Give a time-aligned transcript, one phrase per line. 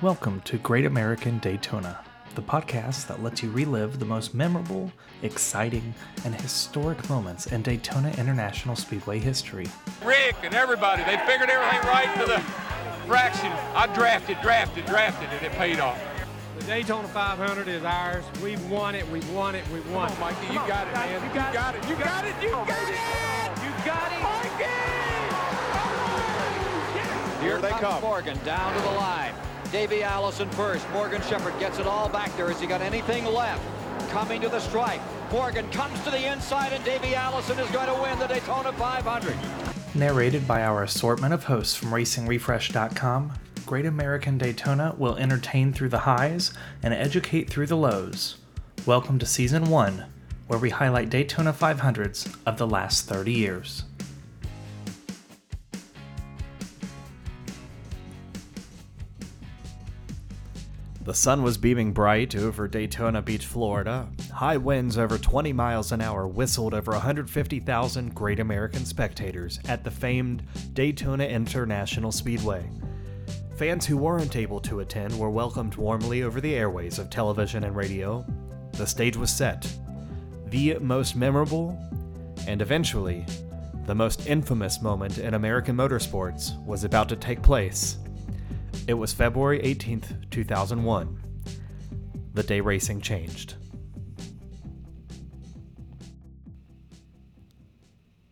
[0.00, 1.98] Welcome to Great American Daytona,
[2.36, 4.92] the podcast that lets you relive the most memorable,
[5.22, 5.92] exciting,
[6.24, 9.66] and historic moments in Daytona International Speedway history.
[10.04, 12.38] Rick and everybody, they figured everything right to the
[13.08, 13.50] fraction.
[13.74, 16.00] I drafted, drafted, drafted, and it paid off.
[16.60, 18.22] The Daytona 500 is ours.
[18.40, 19.04] We've won it.
[19.10, 19.64] We've won it.
[19.72, 21.28] We've won Come on, Mikey, you got it, man.
[21.28, 21.88] You got it.
[21.88, 22.34] You got it.
[22.40, 23.02] You got it.
[23.64, 24.18] You got it.
[27.42, 28.00] Here they come.
[28.00, 29.34] Morgan down to the line.
[29.70, 30.88] Davey Allison first.
[30.92, 32.48] Morgan Shepherd gets it all back there.
[32.48, 33.62] Has he got anything left?
[34.08, 35.02] Coming to the stripe.
[35.30, 39.36] Morgan comes to the inside, and Davey Allison is going to win the Daytona 500.
[39.94, 43.32] Narrated by our assortment of hosts from RacingRefresh.com,
[43.66, 48.38] Great American Daytona will entertain through the highs and educate through the lows.
[48.86, 50.06] Welcome to Season 1,
[50.46, 53.84] where we highlight Daytona 500s of the last 30 years.
[61.08, 64.10] The sun was beaming bright over Daytona Beach, Florida.
[64.30, 69.90] High winds over 20 miles an hour whistled over 150,000 Great American spectators at the
[69.90, 70.42] famed
[70.74, 72.68] Daytona International Speedway.
[73.56, 77.74] Fans who weren't able to attend were welcomed warmly over the airways of television and
[77.74, 78.22] radio.
[78.72, 79.66] The stage was set.
[80.48, 81.70] The most memorable,
[82.46, 83.24] and eventually,
[83.86, 87.96] the most infamous moment in American motorsports was about to take place.
[88.88, 91.20] It was February 18th, 2001.
[92.32, 93.56] The day racing changed.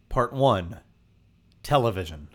[0.09, 0.81] Part 1
[1.63, 2.31] Television.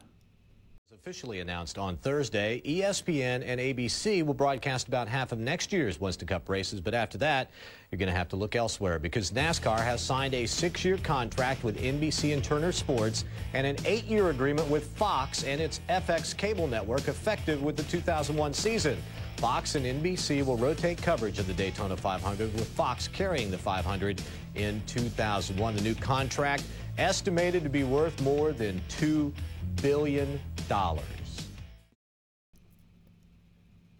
[1.04, 6.28] Officially announced on Thursday, ESPN and ABC will broadcast about half of next year's Winston
[6.28, 7.50] Cup races, but after that,
[7.90, 11.64] you're going to have to look elsewhere because NASCAR has signed a six year contract
[11.64, 16.38] with NBC and Turner Sports and an eight year agreement with Fox and its FX
[16.38, 18.96] cable network effective with the 2001 season.
[19.38, 24.22] Fox and NBC will rotate coverage of the Daytona 500 with Fox carrying the 500
[24.54, 25.76] in 2001.
[25.76, 26.64] The new contract
[27.00, 29.34] estimated to be worth more than $2
[29.82, 30.40] billion.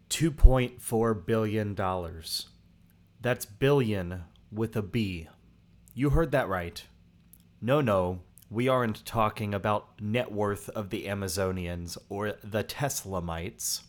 [0.10, 1.76] $2.4 billion.
[3.22, 5.28] That's billion with a B.
[5.94, 6.84] You heard that right.
[7.62, 13.82] No, no, we aren't talking about net worth of the Amazonians or the Teslamites.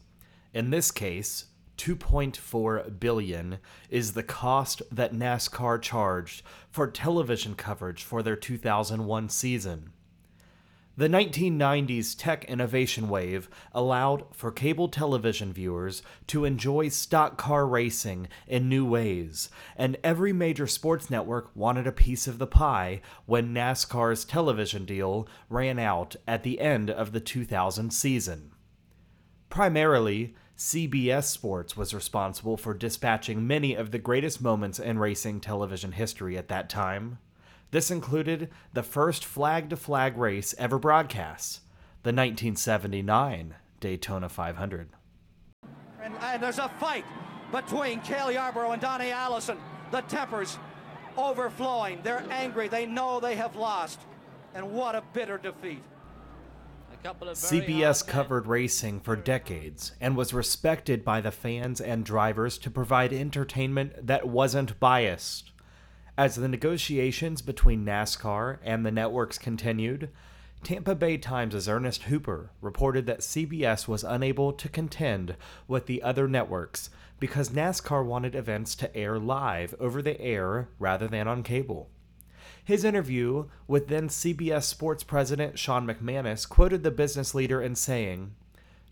[0.55, 1.47] In this case,
[1.79, 3.59] 2.4 billion
[3.91, 9.92] is the cost that NASCAR charged for television coverage for their 2001 season.
[10.95, 18.29] The 1990s tech innovation wave allowed for cable television viewers to enjoy stock car racing
[18.47, 23.55] in new ways, and every major sports network wanted a piece of the pie when
[23.55, 28.53] NASCAR's television deal ran out at the end of the 2000 season.
[29.49, 35.93] Primarily, CBS Sports was responsible for dispatching many of the greatest moments in racing television
[35.93, 37.19] history at that time.
[37.73, 41.61] This included the first flag to flag race ever broadcast,
[42.03, 44.91] the 1979 Daytona 500.
[46.03, 47.07] And, and there's a fight
[47.51, 49.57] between Cale Yarborough and Donnie Allison.
[49.91, 50.59] The tempers
[51.17, 52.01] overflowing.
[52.03, 52.69] They're angry.
[52.69, 54.01] They know they have lost.
[54.55, 55.83] And what a bitter defeat.
[57.03, 63.15] CBS covered racing for decades and was respected by the fans and drivers to provide
[63.15, 65.52] entertainment that wasn't biased.
[66.19, 70.11] As the negotiations between NASCAR and the networks continued,
[70.63, 75.37] Tampa Bay Times' Ernest Hooper reported that CBS was unable to contend
[75.67, 81.09] with the other networks because NASCAR wanted events to air live over the air rather
[81.09, 81.89] than on cable.
[82.63, 88.35] His interview with then CBS Sports president Sean McManus quoted the business leader in saying,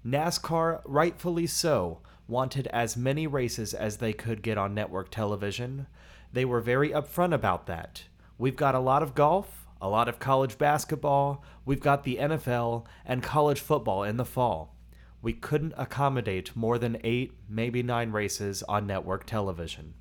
[0.04, 5.86] NASCAR, rightfully so, wanted as many races as they could get on network television.
[6.32, 8.04] They were very upfront about that.
[8.38, 12.86] We've got a lot of golf, a lot of college basketball, we've got the NFL
[13.04, 14.76] and college football in the fall.
[15.22, 19.94] We couldn't accommodate more than eight, maybe nine races on network television.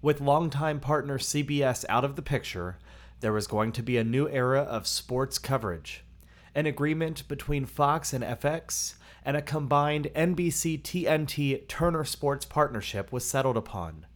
[0.00, 2.78] With longtime partner CBS out of the picture,
[3.20, 6.04] there was going to be a new era of sports coverage.
[6.54, 8.94] An agreement between Fox and FX
[9.24, 14.06] and a combined NBC TNT Turner Sports partnership was settled upon.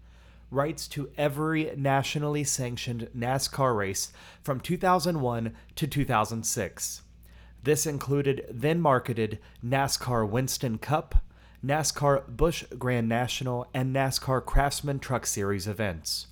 [0.51, 4.13] Rights to every nationally sanctioned NASCAR race
[4.43, 7.03] from 2001 to 2006.
[7.65, 11.17] This included then marketed NASCAR Winston Cup,
[11.65, 16.29] NASCAR Busch Grand National, and NASCAR Craftsman Truck Series events.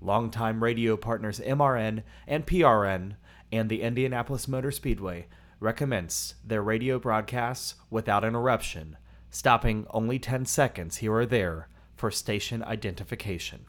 [0.00, 3.16] Longtime radio partners MRN and PRN
[3.50, 5.26] and the Indianapolis Motor Speedway
[5.58, 8.96] recommence their radio broadcasts without interruption,
[9.28, 13.66] stopping only 10 seconds here or there for station identification.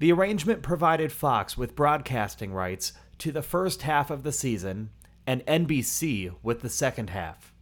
[0.00, 4.90] The arrangement provided Fox with broadcasting rights to the first half of the season
[5.26, 7.52] and NBC with the second half.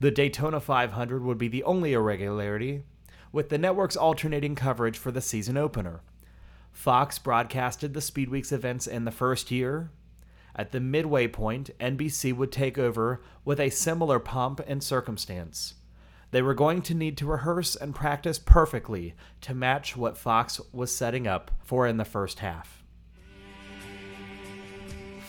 [0.00, 2.82] The Daytona 500 would be the only irregularity,
[3.32, 6.00] with the network's alternating coverage for the season opener.
[6.72, 9.90] Fox broadcasted the Speedweeks events in the first year.
[10.54, 15.74] At the midway point, NBC would take over with a similar pomp and circumstance.
[16.30, 20.94] They were going to need to rehearse and practice perfectly to match what Fox was
[20.94, 22.82] setting up for in the first half.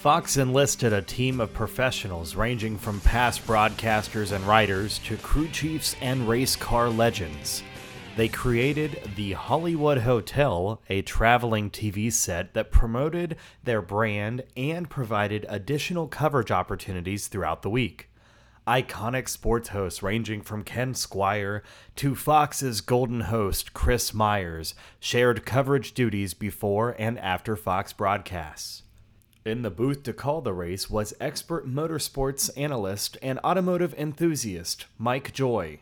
[0.01, 5.96] Fox enlisted a team of professionals ranging from past broadcasters and writers to crew chiefs
[6.01, 7.63] and race car legends.
[8.16, 15.46] They created the Hollywood Hotel, a traveling TV set that promoted their brand and provided
[15.48, 18.10] additional coverage opportunities throughout the week.
[18.69, 21.62] Iconic sports hosts ranging from Ken Squier
[21.95, 28.83] to Fox's golden host Chris Myers shared coverage duties before and after Fox broadcasts.
[29.44, 35.33] In the booth to call the race was expert motorsports analyst and automotive enthusiast Mike
[35.33, 35.80] Joy.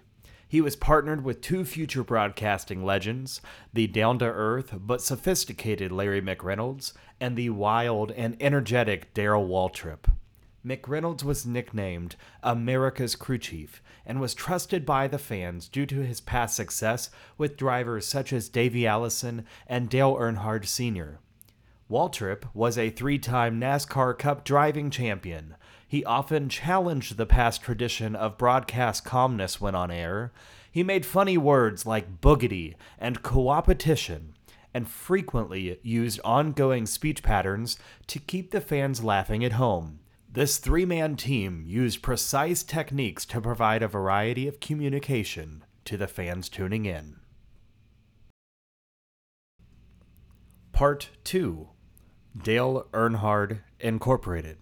[0.48, 3.42] He was partnered with two future broadcasting legends,
[3.74, 10.06] the down to earth but sophisticated Larry McReynolds and the wild and energetic Darrell Waltrip.
[10.66, 16.20] McReynolds was nicknamed America's crew chief and was trusted by the fans due to his
[16.20, 21.20] past success with drivers such as Davey Allison and Dale Earnhardt Sr.
[21.90, 25.56] Waltrip was a three time NASCAR Cup driving champion,
[25.88, 30.34] he often challenged the past tradition of broadcast calmness when on air.
[30.70, 34.34] He made funny words like boogity and coopetition,
[34.74, 37.78] and frequently used ongoing speech patterns
[38.08, 40.00] to keep the fans laughing at home.
[40.30, 46.08] This three man team used precise techniques to provide a variety of communication to the
[46.08, 47.18] fans tuning in.
[50.72, 51.70] Part 2
[52.44, 54.58] Dale Earnhardt Incorporated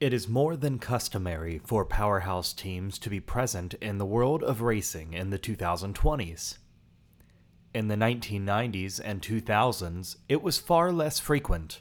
[0.00, 4.60] it is more than customary for powerhouse teams to be present in the world of
[4.60, 6.58] racing in the 2020s.
[7.74, 11.80] In the 1990s and 2000s, it was far less frequent.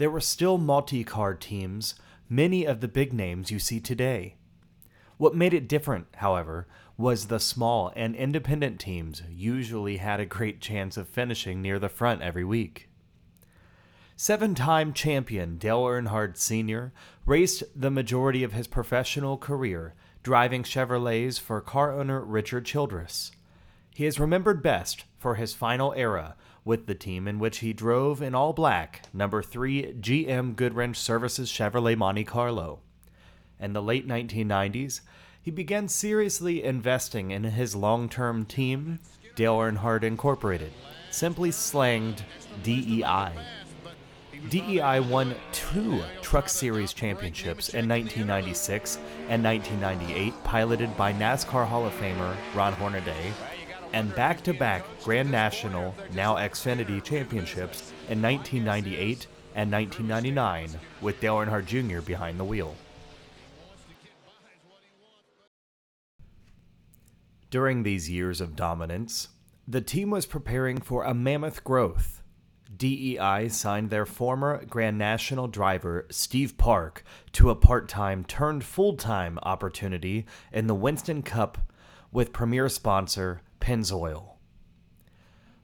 [0.00, 1.94] There were still multi car teams,
[2.26, 4.36] many of the big names you see today.
[5.18, 6.66] What made it different, however,
[6.96, 11.90] was the small and independent teams usually had a great chance of finishing near the
[11.90, 12.88] front every week.
[14.16, 16.94] Seven time champion Dale Earnhardt Sr.
[17.26, 19.92] raced the majority of his professional career
[20.22, 23.32] driving Chevrolets for car owner Richard Childress.
[23.94, 26.36] He is remembered best for his final era
[26.70, 31.50] with the team in which he drove in all black number 3 GM Goodwrench Services
[31.50, 32.78] Chevrolet Monte Carlo.
[33.58, 35.00] In the late 1990s,
[35.42, 39.00] he began seriously investing in his long term team,
[39.34, 40.70] Dale Earnhardt Incorporated,
[41.10, 42.22] simply slanged
[42.62, 43.32] DEI.
[44.48, 48.96] DEI won two Truck Series championships in 1996
[49.28, 53.32] and 1998, piloted by NASCAR Hall of Famer Ron Hornaday,
[53.92, 60.70] and back to back Grand National, now Xfinity championships in 1998 and 1999,
[61.00, 62.00] with Dale Earnhardt Jr.
[62.00, 62.74] behind the wheel.
[67.50, 69.28] During these years of dominance,
[69.66, 72.20] the team was preparing for a mammoth growth
[72.80, 78.96] DEI signed their former Grand National driver Steve Park to a part time turned full
[78.96, 81.58] time opportunity in the Winston Cup
[82.12, 84.36] with premier sponsor Pennzoil.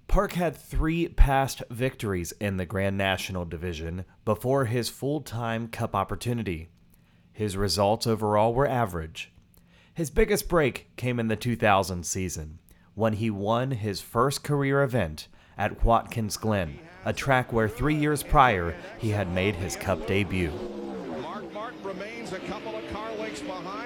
[0.08, 5.94] Park had three past victories in the Grand National division before his full time Cup
[5.94, 6.68] opportunity.
[7.32, 9.32] His results overall were average.
[9.92, 12.60] His biggest break came in the 2000 season
[12.94, 18.24] when he won his first career event at Watkins Glen a track where three years
[18.24, 20.50] prior he had made his Cup debut.
[21.22, 23.85] Mark Martin remains a couple of car lengths behind.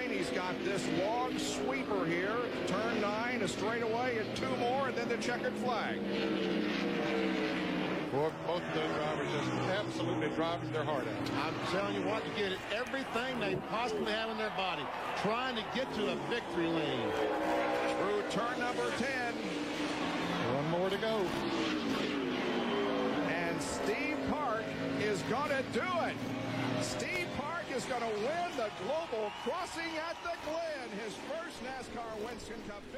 [3.42, 5.99] A straightaway, and two more, and then the checkered flag.
[8.12, 11.30] Boy, both of those drivers just absolutely driving their heart out.
[11.47, 14.82] I'm telling you what, you get everything they possibly have in their body,
[15.23, 17.11] trying to get to the victory lane.
[17.99, 19.35] Through turn number 10.
[20.54, 21.25] One more to go.
[23.30, 24.64] And Steve Park
[25.00, 26.16] is going to do it.
[26.82, 31.68] Steve Park is going to win the Global Crossing at the Glen, his first NASCAR
[31.68, 31.68] Winston Cup.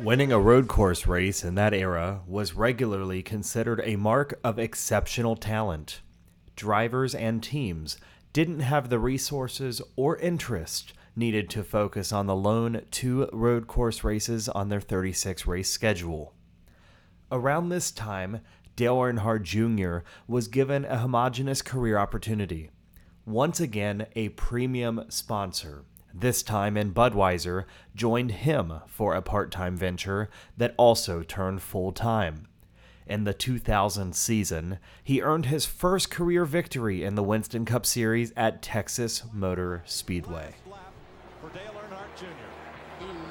[0.00, 5.36] Winning a road course race in that era was regularly considered a mark of exceptional
[5.36, 6.00] talent.
[6.56, 7.98] Drivers and teams
[8.32, 14.02] didn't have the resources or interest needed to focus on the lone two road course
[14.02, 16.34] races on their 36 race schedule.
[17.30, 18.40] Around this time,
[18.74, 20.04] Dale Earnhardt Jr.
[20.26, 22.70] was given a homogenous career opportunity.
[23.26, 25.84] Once again, a premium sponsor,
[26.14, 27.64] this time in Budweiser,
[27.94, 32.46] joined him for a part time venture that also turned full time.
[33.06, 38.32] In the 2000 season, he earned his first career victory in the Winston Cup Series
[38.36, 40.54] at Texas Motor Speedway.
[41.40, 42.26] For Dale Earnhardt Jr.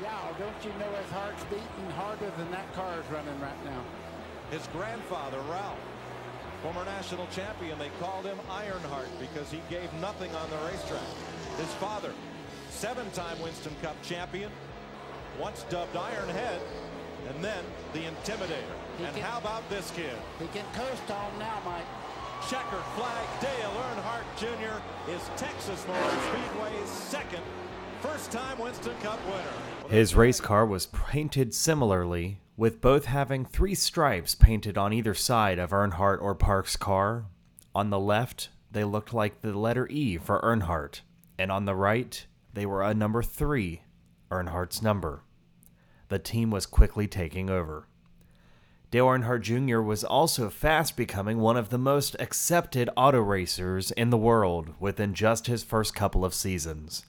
[0.02, 3.84] Yeah, don't you know his heart's beating harder than that car is running right now?
[4.52, 5.80] His grandfather, Ralph,
[6.62, 11.02] former national champion, they called him Ironheart because he gave nothing on the racetrack.
[11.58, 12.14] His father,
[12.82, 14.52] seven-time Winston Cup champion,
[15.40, 16.60] once dubbed Ironhead,
[17.30, 18.74] and then the Intimidator.
[18.98, 20.16] He and can- how about this kid?
[20.40, 21.86] He can coast on now, Mike.
[22.50, 24.82] Checkered flag, Dale Earnhardt Jr.
[25.12, 27.44] is Texas Motor Speedway's second
[28.02, 29.88] first-time Winston Cup winner.
[29.96, 35.60] His race car was painted similarly, with both having three stripes painted on either side
[35.60, 37.26] of Earnhardt or Park's car.
[37.76, 41.02] On the left, they looked like the letter E for Earnhardt,
[41.38, 43.82] and on the right, they were a number three,
[44.30, 45.24] Earnhardt's number.
[46.10, 47.88] The team was quickly taking over.
[48.92, 49.80] Dale Earnhardt Jr.
[49.80, 55.14] was also fast becoming one of the most accepted auto racers in the world within
[55.14, 57.06] just his first couple of seasons.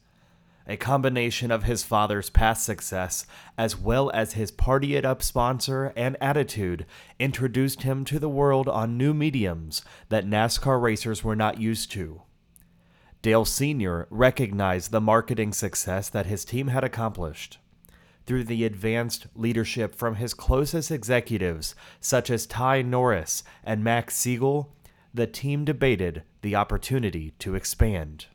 [0.69, 3.27] A combination of his father's past success,
[3.59, 6.87] as well as his party it up sponsor and attitude,
[7.19, 12.23] introduced him to the world on new mediums that NASCAR racers were not used to.
[13.23, 14.09] Dale Sr.
[14.11, 17.59] recognized the marketing success that his team had accomplished.
[18.27, 24.75] Through the advanced leadership from his closest executives, such as Ty Norris and Max Siegel,
[25.15, 28.27] the team debated the opportunity to expand.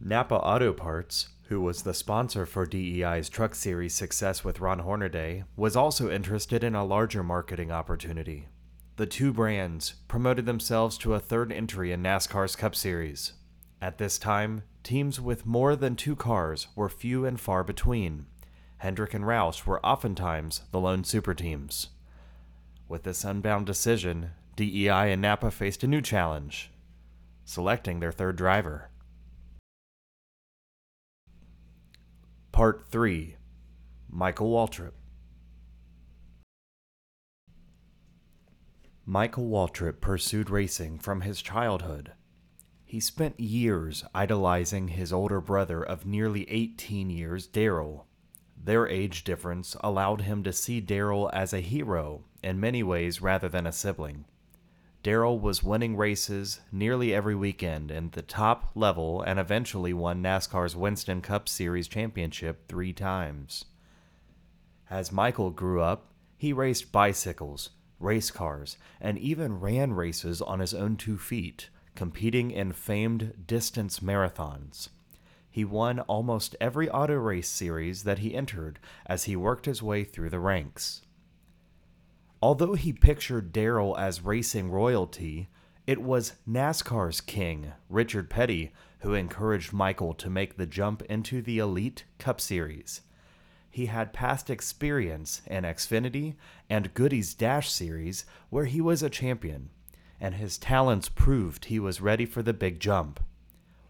[0.00, 5.42] Napa Auto Parts, who was the sponsor for DEI's Truck Series success with Ron Hornaday,
[5.56, 8.46] was also interested in a larger marketing opportunity.
[8.98, 13.32] The two brands promoted themselves to a third entry in NASCAR's Cup Series.
[13.80, 18.26] At this time, teams with more than two cars were few and far between.
[18.78, 21.90] Hendrick and Roush were oftentimes the lone super teams.
[22.88, 26.72] With this unbound decision, DEI and Napa faced a new challenge
[27.44, 28.90] selecting their third driver.
[32.50, 33.36] Part 3
[34.10, 34.97] Michael Waltrip.
[39.10, 42.12] Michael Waltrip pursued racing from his childhood.
[42.84, 48.06] He spent years idolizing his older brother of nearly 18 years, Darrell.
[48.62, 53.48] Their age difference allowed him to see Darrell as a hero in many ways rather
[53.48, 54.26] than a sibling.
[55.02, 60.76] Darrell was winning races nearly every weekend in the top level and eventually won NASCAR's
[60.76, 63.64] Winston Cup Series championship three times.
[64.90, 67.70] As Michael grew up, he raced bicycles,
[68.00, 74.00] race cars, and even ran races on his own two feet, competing in famed distance
[74.00, 74.88] marathons.
[75.50, 80.04] He won almost every auto race series that he entered as he worked his way
[80.04, 81.02] through the ranks.
[82.40, 85.48] Although he pictured Darrell as racing royalty,
[85.88, 91.58] it was NASCAR's king, Richard Petty, who encouraged Michael to make the jump into the
[91.58, 93.00] Elite Cup Series.
[93.78, 96.34] He had past experience in Xfinity
[96.68, 99.70] and Goody's Dash Series, where he was a champion,
[100.20, 103.20] and his talents proved he was ready for the big jump.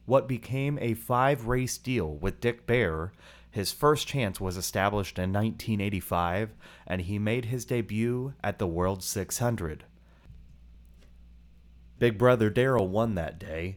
[0.05, 3.13] What became a five race deal with Dick Bahre
[3.51, 6.55] his first chance was established in 1985,
[6.87, 9.85] and he made his debut at the World 600.
[11.99, 13.77] Big Brother Darrell won that day.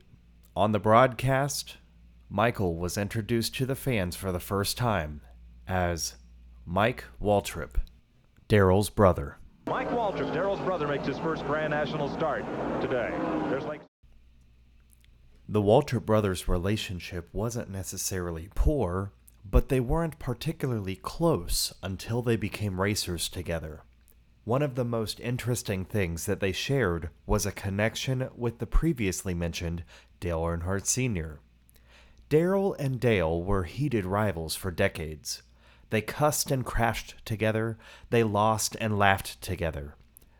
[0.57, 1.77] On the broadcast,
[2.29, 5.21] Michael was introduced to the fans for the first time
[5.71, 6.15] as
[6.65, 7.75] Mike Waltrip,
[8.49, 9.37] Darrell's brother.
[9.67, 12.43] Mike Waltrip, Darrell's brother, makes his first Grand National start
[12.81, 13.09] today.
[13.49, 13.79] There's Lake.
[15.47, 19.13] The Waltrip brothers' relationship wasn't necessarily poor,
[19.49, 23.83] but they weren't particularly close until they became racers together.
[24.43, 29.33] One of the most interesting things that they shared was a connection with the previously
[29.33, 29.85] mentioned
[30.19, 31.39] Dale Earnhardt Sr.
[32.27, 35.43] Darrell and Dale were heated rivals for decades.
[35.91, 37.77] They cussed and crashed together,
[38.09, 39.95] they lost and laughed together.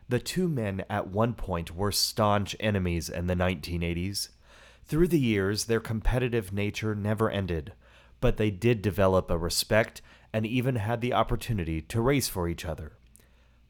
[0.08, 4.30] The two men at one point were staunch enemies in the 1980s.
[4.86, 7.74] Through the years, their competitive nature never ended,
[8.20, 10.00] but they did develop a respect
[10.32, 12.92] and even had the opportunity to race for each other.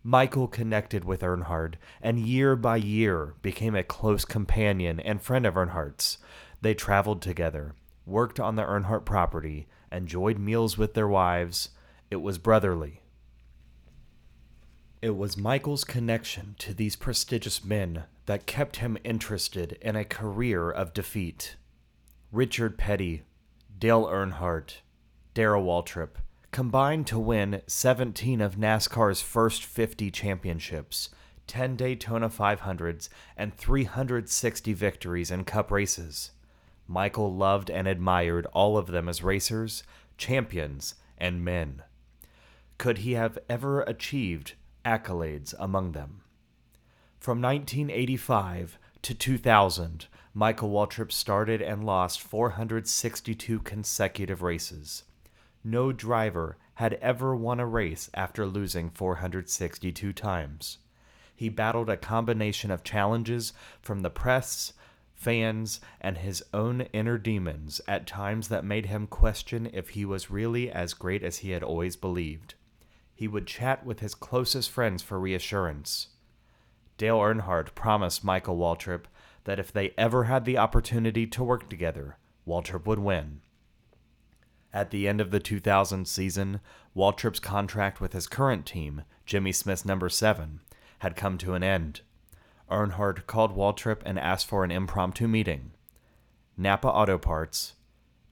[0.05, 5.55] Michael connected with Earnhardt and year by year became a close companion and friend of
[5.55, 6.19] Earnhardt's.
[6.61, 7.75] They traveled together,
[8.07, 11.71] worked on the Earnhardt property, enjoyed meals with their wives.
[12.11, 13.01] It was brotherly.
[15.01, 20.71] It was Michael's connection to these prestigious men that kept him interested in a career
[20.71, 21.57] of defeat.
[22.31, 23.23] Richard Petty,
[23.79, 24.77] Dale Earnhardt,
[25.35, 26.17] Darrell Waltrip
[26.53, 31.09] combined to win 17 of NASCAR's first 50 championships,
[31.47, 36.31] 10 Daytona 500s, and 360 victories in cup races.
[36.93, 39.83] Michael loved and admired all of them as racers,
[40.19, 41.83] champions, and men.
[42.77, 44.53] Could he have ever achieved
[44.85, 46.21] accolades among them?
[47.19, 55.05] From 1985 to 2000, Michael Waltrip started and lost 462 consecutive races.
[55.65, 60.79] No driver had ever won a race after losing 462 times.
[61.35, 64.75] He battled a combination of challenges from the press,
[65.23, 70.31] fans, and his own inner demons at times that made him question if he was
[70.31, 72.55] really as great as he had always believed.
[73.15, 76.09] He would chat with his closest friends for reassurance.
[76.99, 79.05] Dale Earnhardt promised Michael Waltrip
[79.45, 83.43] that if they ever had the opportunity to work together, Waltrip would win.
[84.73, 86.61] At the end of the 2000 season,
[86.97, 90.61] Waltrip's contract with his current team, Jimmy Smith's number 7,
[90.99, 92.01] had come to an end.
[92.73, 95.73] Earnhardt called Waltrip and asked for an impromptu meeting.
[96.57, 97.75] Napa Auto Parts,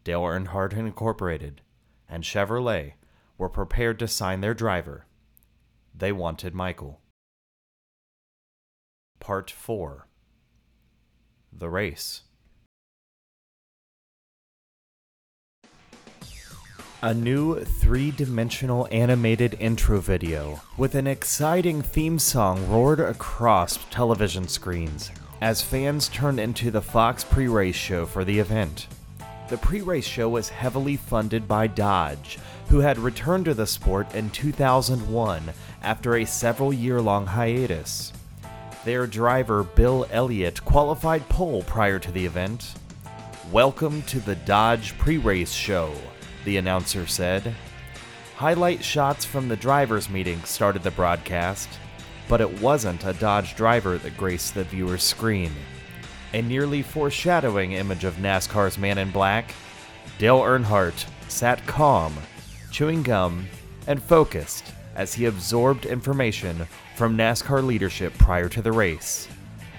[0.03, 1.61] Dale Earnhardt Incorporated,
[2.09, 2.95] and Chevrolet
[3.39, 5.07] were prepared to sign their driver.
[5.95, 7.01] They wanted Michael.
[9.19, 10.07] Part 4
[11.53, 12.23] The Race
[17.03, 24.47] A new three dimensional animated intro video with an exciting theme song roared across television
[24.47, 28.87] screens as fans turned into the Fox pre race show for the event.
[29.49, 32.39] The pre race show was heavily funded by Dodge,
[32.69, 38.13] who had returned to the sport in 2001 after a several year long hiatus.
[38.85, 42.75] Their driver, Bill Elliott, qualified pole prior to the event.
[43.51, 45.95] Welcome to the Dodge pre race show
[46.45, 47.55] the announcer said.
[48.37, 51.69] Highlight shots from the drivers' meeting started the broadcast,
[52.29, 55.53] but it wasn't a Dodge driver that graced the viewer's screen.
[56.33, 59.55] A nearly foreshadowing image of NASCAR's Man in Black,
[60.19, 62.15] Dale Earnhardt sat calm,
[62.71, 63.47] chewing gum,
[63.87, 69.29] and focused as he absorbed information from NASCAR leadership prior to the race.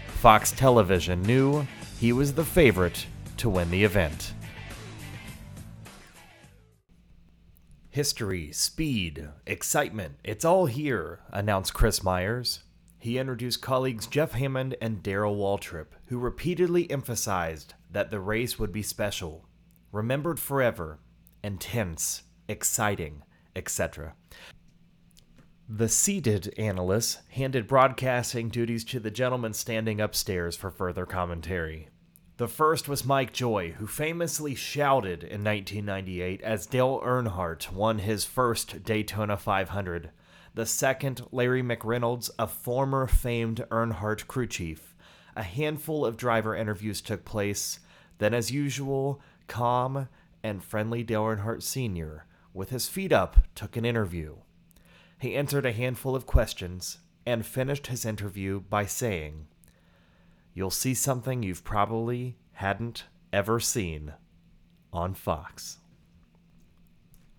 [0.07, 1.65] Fox Television knew
[1.99, 3.05] he was the favorite
[3.37, 4.33] to win the event.
[7.91, 12.63] History, speed, excitement, it's all here, announced Chris Myers.
[12.99, 18.71] He introduced colleagues Jeff Hammond and Darrell Waltrip, who repeatedly emphasized that the race would
[18.71, 19.45] be special,
[19.91, 20.99] remembered forever,
[21.43, 23.23] intense, exciting,
[23.57, 24.15] etc.
[25.67, 31.89] The seated analysts handed broadcasting duties to the gentleman standing upstairs for further commentary.
[32.41, 38.25] The first was Mike Joy, who famously shouted in 1998 as Dale Earnhardt won his
[38.25, 40.09] first Daytona 500.
[40.55, 44.95] The second, Larry McReynolds, a former famed Earnhardt crew chief.
[45.35, 47.77] A handful of driver interviews took place.
[48.17, 50.09] Then, as usual, calm
[50.41, 52.25] and friendly Dale Earnhardt Sr.,
[52.55, 54.37] with his feet up, took an interview.
[55.19, 59.45] He answered a handful of questions and finished his interview by saying,
[60.53, 64.13] you'll see something you've probably hadn't ever seen
[64.93, 65.77] on Fox.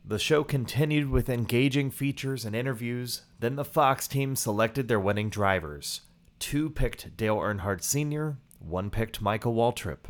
[0.05, 3.23] The show continued with engaging features and interviews.
[3.39, 6.03] Then the Fox team selected their winning drivers.
[6.41, 10.07] Two picked Dale Earnhardt Sr., one picked Michael Waltrip.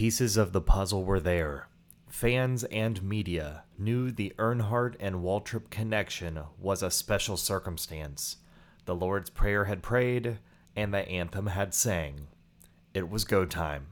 [0.00, 1.68] Pieces of the puzzle were there.
[2.08, 8.38] Fans and media knew the Earnhardt and Waltrip connection was a special circumstance.
[8.86, 10.38] The Lord's Prayer had prayed,
[10.74, 12.28] and the anthem had sang.
[12.94, 13.88] It was go time.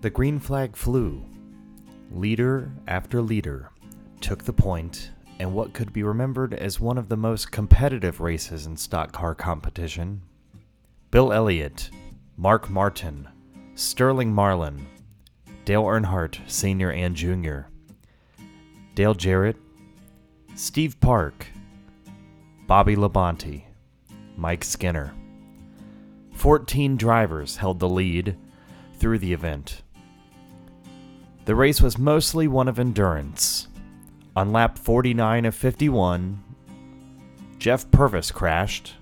[0.00, 1.26] The green flag flew.
[2.10, 3.70] Leader after leader
[4.20, 8.66] took the point, and what could be remembered as one of the most competitive races
[8.66, 10.20] in stock car competition.
[11.12, 11.90] Bill Elliott,
[12.36, 13.28] Mark Martin,
[13.76, 14.86] Sterling Marlin,
[15.64, 16.90] Dale Earnhardt Sr.
[16.90, 17.60] and Jr.,
[18.96, 19.56] Dale Jarrett,
[20.56, 21.46] Steve Park,
[22.66, 23.62] Bobby Labonte,
[24.36, 25.14] Mike Skinner.
[26.32, 28.36] 14 drivers held the lead
[28.94, 29.82] through the event.
[31.50, 33.66] The race was mostly one of endurance.
[34.36, 36.44] On lap 49 of 51,
[37.58, 38.94] Jeff Purvis crashed,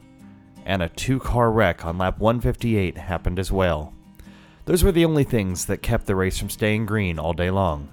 [0.65, 3.93] and a two car wreck on lap 158 happened as well.
[4.65, 7.93] Those were the only things that kept the race from staying green all day long.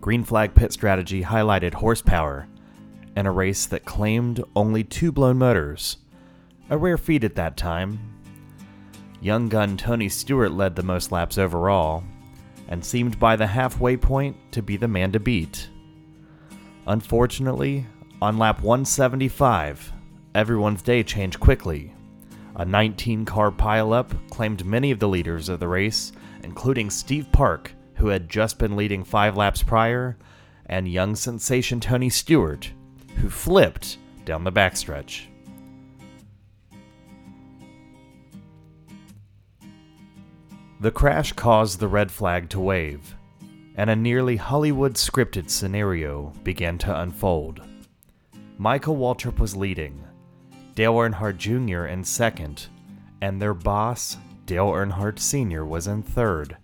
[0.00, 2.48] Green flag pit strategy highlighted horsepower
[3.16, 5.98] in a race that claimed only two blown motors,
[6.68, 8.00] a rare feat at that time.
[9.20, 12.02] Young gun Tony Stewart led the most laps overall,
[12.72, 15.68] and seemed by the halfway point to be the man to beat.
[16.86, 17.86] Unfortunately,
[18.22, 19.92] on lap 175,
[20.34, 21.94] everyone's day changed quickly.
[22.56, 26.12] A 19 car pileup claimed many of the leaders of the race,
[26.44, 30.16] including Steve Park, who had just been leading five laps prior,
[30.64, 32.72] and young sensation Tony Stewart,
[33.16, 35.26] who flipped down the backstretch.
[40.82, 43.14] The crash caused the red flag to wave,
[43.76, 47.62] and a nearly Hollywood scripted scenario began to unfold.
[48.58, 50.02] Michael Waltrip was leading,
[50.74, 51.86] Dale Earnhardt Jr.
[51.86, 52.66] in second,
[53.20, 56.56] and their boss, Dale Earnhardt Sr., was in third.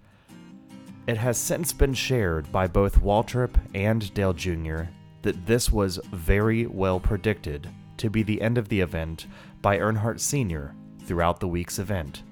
[1.07, 4.87] It has since been shared by both Waltrip and Dale Jr.
[5.23, 9.29] that this was very well predicted to be the end of the event
[9.63, 10.75] by Earnhardt Sr.
[11.05, 12.25] throughout the week's event.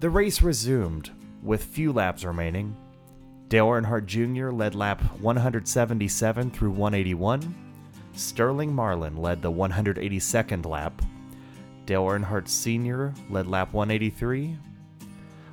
[0.00, 1.10] The race resumed,
[1.42, 2.76] with few laps remaining.
[3.48, 4.50] Dale Earnhardt Jr.
[4.50, 7.52] led lap 177 through 181.
[8.12, 11.02] Sterling Marlin led the 182nd lap.
[11.84, 13.12] Dale Earnhardt Sr.
[13.28, 14.56] led lap 183.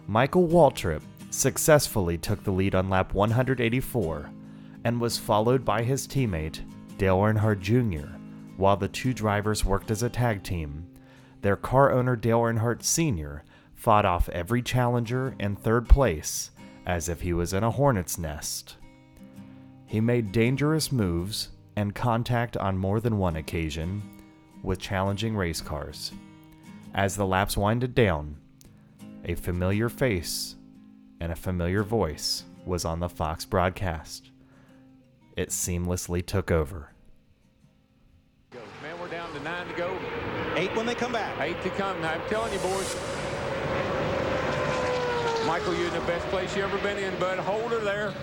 [0.06, 4.30] Michael Waltrip successfully took the lead on lap 184
[4.84, 6.60] and was followed by his teammate,
[7.00, 8.10] Dale Earnhardt Jr.,
[8.58, 10.86] while the two drivers worked as a tag team.
[11.42, 13.44] Their car owner, Dale Earnhardt Sr.,
[13.76, 16.52] fought off every challenger in third place
[16.86, 18.78] as if he was in a hornet's nest.
[19.86, 24.02] He made dangerous moves and contact on more than one occasion
[24.64, 26.12] with challenging race cars.
[26.94, 28.38] As the laps winded down,
[29.26, 30.56] a familiar face
[31.20, 34.32] and a familiar voice was on the Fox broadcast.
[35.36, 36.92] It seamlessly took over.
[38.82, 39.98] Man, we're down to nine to go.
[40.56, 41.40] Eight when they come back.
[41.42, 42.02] Eight to come.
[42.04, 43.15] I'm telling you, boys.
[45.46, 47.38] Michael, you're in the best place you ever been in, bud.
[47.40, 48.14] Hold her there.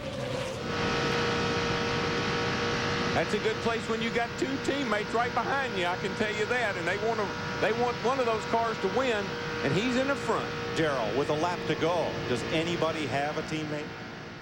[3.14, 5.84] That's a good place when you got two teammates right behind you.
[5.84, 7.26] I can tell you that, and they want to,
[7.60, 9.22] they want one of those cars to win,
[9.64, 10.46] and he's in the front.
[10.76, 13.84] Darrell, with a lap to go, does anybody have a teammate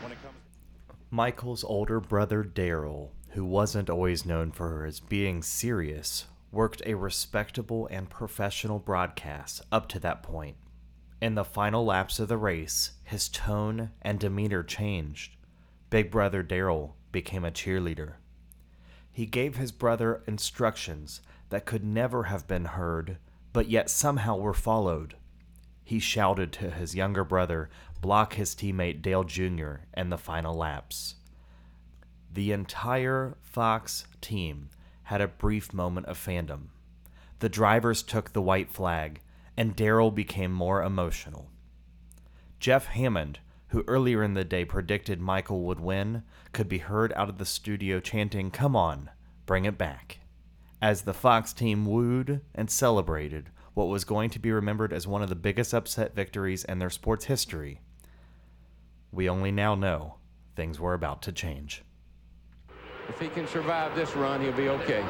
[0.00, 0.36] when it comes?
[1.10, 7.88] Michael's older brother Darrell, who wasn't always known for his being serious, worked a respectable
[7.88, 10.56] and professional broadcast up to that point.
[11.20, 15.36] In the final laps of the race, his tone and demeanor changed.
[15.90, 18.14] Big brother Darrell became a cheerleader.
[19.12, 23.18] He gave his brother instructions that could never have been heard,
[23.52, 25.16] but yet somehow were followed.
[25.84, 27.68] He shouted to his younger brother,
[28.00, 29.80] block his teammate Dale Jr.
[29.94, 31.16] in the final laps.
[32.32, 34.70] The entire Fox team
[35.04, 36.68] had a brief moment of fandom.
[37.40, 39.20] The drivers took the white flag,
[39.56, 41.50] and Darrell became more emotional.
[42.58, 47.28] Jeff Hammond, who earlier in the day predicted Michael would win, could be heard out
[47.28, 49.10] of the studio chanting, Come on,
[49.46, 50.20] bring it back.
[50.82, 55.22] As the Fox team wooed and celebrated what was going to be remembered as one
[55.22, 57.80] of the biggest upset victories in their sports history,
[59.12, 60.16] we only now know
[60.56, 61.82] things were about to change.
[63.08, 65.04] If he can survive this run, he'll be okay.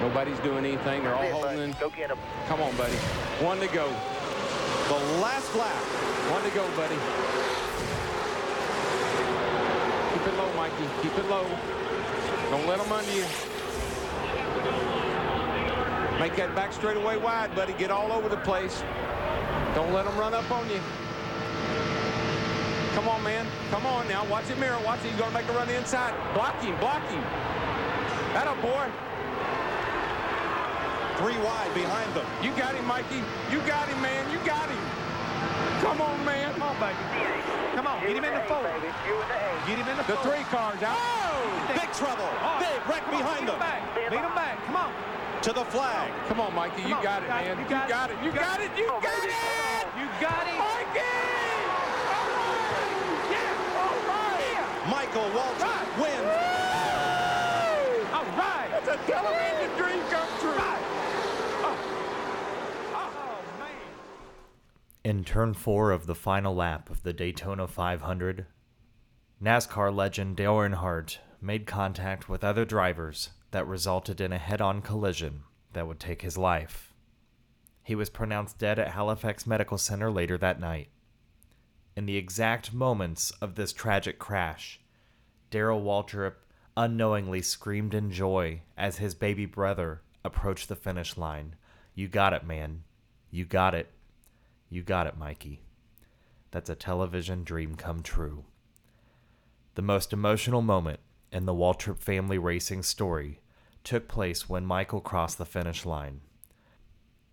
[0.00, 1.02] Nobody's doing anything.
[1.02, 1.72] They're all holding in.
[1.80, 2.18] Go get him.
[2.46, 2.94] Come on, buddy.
[3.42, 3.88] One to go.
[4.88, 5.74] The last lap.
[6.30, 6.94] One to go, buddy.
[10.14, 10.88] Keep it low, Mikey.
[11.02, 11.46] Keep it low.
[12.50, 13.24] Don't let them under you.
[16.20, 17.72] Make that back straightaway wide, buddy.
[17.74, 18.82] Get all over the place.
[19.74, 20.80] Don't let them run up on you.
[22.94, 23.46] Come on, man.
[23.70, 24.24] Come on now.
[24.26, 24.78] Watch it, mirror.
[24.84, 25.10] Watch it.
[25.10, 26.14] He's going to make a run inside.
[26.34, 26.76] Block him.
[26.78, 27.22] Block him.
[28.32, 29.07] That boy.
[31.18, 32.24] Three wide behind them.
[32.42, 33.22] You got him, Mikey.
[33.50, 34.30] You got him, man.
[34.30, 34.78] You got him.
[35.82, 36.52] Come on, man.
[36.54, 36.94] Come on, baby.
[37.74, 38.62] Come on, get him in the four.
[39.66, 40.94] Get him in the The three cars out.
[40.96, 41.74] Oh!
[41.74, 42.22] Big trouble.
[42.42, 42.58] Oh.
[42.62, 43.54] Big wreck Come on, behind beat them.
[43.54, 44.10] him back.
[44.10, 44.64] Beat him back.
[44.66, 44.92] Come on.
[45.42, 46.10] To the flag.
[46.28, 46.82] Come on, Mikey.
[46.82, 47.02] You on.
[47.02, 47.58] got it, man.
[47.58, 48.16] You got it.
[48.22, 48.70] You got it.
[48.78, 49.30] You got it.
[49.98, 50.54] You got it.
[50.58, 51.02] Mikey!
[53.30, 54.86] Yeah, all right.
[54.90, 55.98] Michael Waltrip Right.
[55.98, 56.30] wins.
[58.14, 58.68] All right.
[58.70, 60.58] That's a television dream come true.
[61.60, 65.07] Oh, man.
[65.18, 68.46] In turn four of the final lap of the Daytona 500,
[69.42, 74.80] NASCAR legend Dale Earnhardt made contact with other drivers that resulted in a head on
[74.80, 76.94] collision that would take his life.
[77.82, 80.86] He was pronounced dead at Halifax Medical Center later that night.
[81.96, 84.78] In the exact moments of this tragic crash,
[85.50, 86.34] Darrell Waltrip
[86.76, 91.56] unknowingly screamed in joy as his baby brother approached the finish line.
[91.96, 92.84] You got it, man.
[93.32, 93.90] You got it.
[94.70, 95.62] You got it, Mikey.
[96.50, 98.44] That's a television dream come true.
[99.74, 101.00] The most emotional moment
[101.30, 103.40] in the Waltrip family racing story
[103.84, 106.20] took place when Michael crossed the finish line.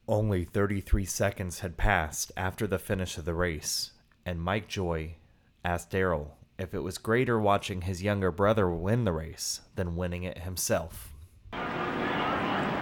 [0.07, 3.91] Only 33 seconds had passed after the finish of the race,
[4.25, 5.15] and Mike Joy
[5.63, 10.23] asked Darrell if it was greater watching his younger brother win the race than winning
[10.23, 11.13] it himself.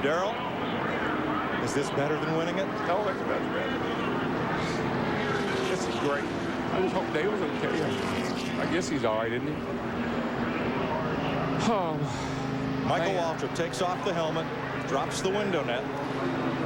[0.02, 0.36] Darrell,
[1.63, 2.68] is this better than winning it?
[2.68, 4.12] Oh, it's better, better.
[5.74, 6.24] This is great.
[6.74, 8.60] I just hope Dale's okay.
[8.60, 9.56] I guess he's all right, isn't he?
[11.66, 11.98] Oh,
[12.86, 13.40] Michael Man.
[13.40, 14.46] Waltrip takes off the helmet,
[14.88, 15.84] drops the window net,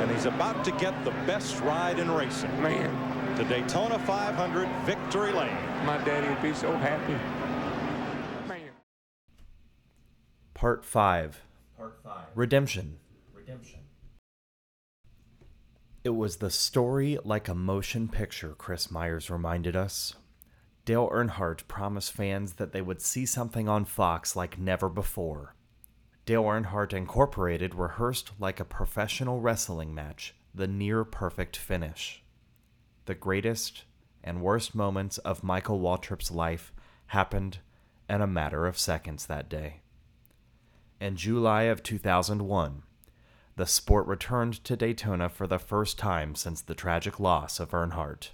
[0.01, 2.51] and he's about to get the best ride in racing.
[2.61, 3.37] man.
[3.37, 5.55] The Daytona 500 Victory Lane.
[5.85, 7.13] My daddy would be so happy.
[8.49, 8.59] Man.
[10.53, 11.43] Part 5
[11.77, 12.97] Part 5 Redemption.
[13.33, 13.79] Redemption.
[16.07, 20.13] It was the story like a motion picture, Chris Myers reminded us.
[20.85, 25.53] Dale Earnhardt promised fans that they would see something on Fox like never before.
[26.25, 32.23] Dale Earnhardt Incorporated rehearsed like a professional wrestling match, the near perfect finish.
[33.03, 33.83] The greatest
[34.23, 36.71] and worst moments of Michael Waltrip's life
[37.07, 37.57] happened
[38.09, 39.81] in a matter of seconds that day.
[41.01, 42.83] In July of 2001,
[43.57, 48.29] the sport returned to Daytona for the first time since the tragic loss of Earnhardt.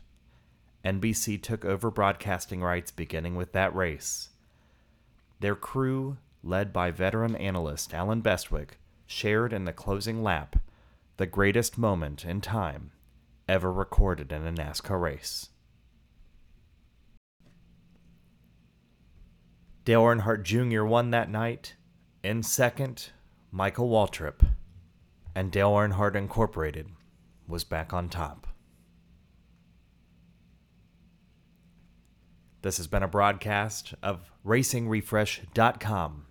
[0.83, 4.29] NBC took over broadcasting rights beginning with that race.
[5.39, 8.71] Their crew, led by veteran analyst Allen Bestwick,
[9.07, 10.57] shared in the closing lap
[11.15, 12.91] the greatest moment in time
[13.47, 15.49] ever recorded in a NASCAR race.
[19.85, 20.83] Dale Earnhardt Jr.
[20.83, 21.75] won that night.
[22.23, 23.11] In second,
[23.51, 24.45] Michael Waltrip.
[25.35, 26.89] And Dale Earnhardt Incorporated
[27.47, 28.47] was back on top.
[32.61, 36.25] This has been a broadcast of RacingRefresh.com.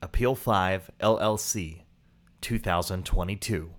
[0.00, 1.82] Appeal 5 LLC
[2.40, 3.70] 2022.